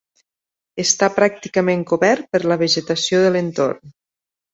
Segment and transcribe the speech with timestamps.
[0.83, 3.93] Està pràcticament cobert per la vegetació de l'entorn.